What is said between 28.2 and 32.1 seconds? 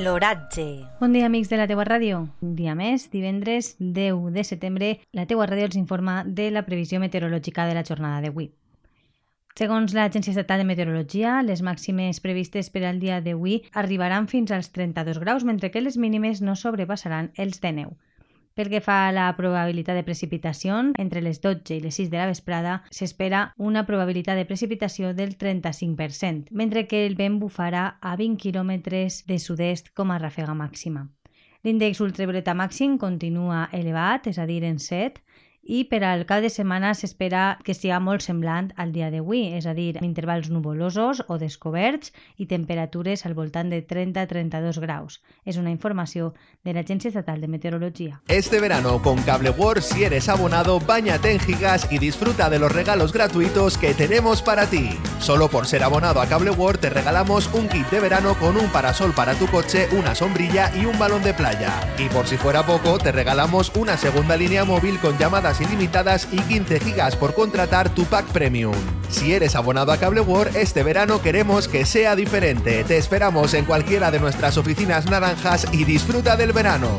km de sud-est com a ràfega màxima. L'índex